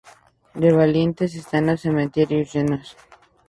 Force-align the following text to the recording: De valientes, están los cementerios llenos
De 0.55 0.71
valientes, 0.71 1.35
están 1.35 1.67
los 1.67 1.81
cementerios 1.81 2.51
llenos 2.51 2.97